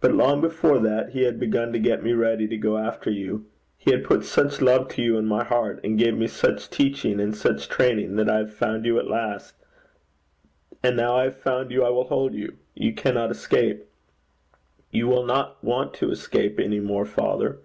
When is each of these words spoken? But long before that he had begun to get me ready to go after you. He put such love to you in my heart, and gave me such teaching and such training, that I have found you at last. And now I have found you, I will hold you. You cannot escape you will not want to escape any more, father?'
But 0.00 0.12
long 0.14 0.40
before 0.40 0.78
that 0.78 1.08
he 1.10 1.22
had 1.24 1.40
begun 1.40 1.72
to 1.72 1.80
get 1.80 2.00
me 2.04 2.12
ready 2.12 2.46
to 2.46 2.56
go 2.56 2.78
after 2.78 3.10
you. 3.10 3.46
He 3.76 3.96
put 3.96 4.22
such 4.24 4.60
love 4.60 4.86
to 4.90 5.02
you 5.02 5.18
in 5.18 5.26
my 5.26 5.42
heart, 5.42 5.80
and 5.82 5.98
gave 5.98 6.16
me 6.16 6.28
such 6.28 6.70
teaching 6.70 7.18
and 7.18 7.34
such 7.36 7.68
training, 7.68 8.14
that 8.14 8.30
I 8.30 8.38
have 8.38 8.54
found 8.54 8.86
you 8.86 9.00
at 9.00 9.08
last. 9.08 9.56
And 10.80 10.96
now 10.96 11.16
I 11.16 11.24
have 11.24 11.38
found 11.40 11.72
you, 11.72 11.82
I 11.82 11.88
will 11.90 12.04
hold 12.06 12.34
you. 12.34 12.56
You 12.76 12.92
cannot 12.94 13.32
escape 13.32 13.86
you 14.92 15.08
will 15.08 15.26
not 15.26 15.64
want 15.64 15.92
to 15.94 16.12
escape 16.12 16.60
any 16.60 16.78
more, 16.78 17.04
father?' 17.04 17.58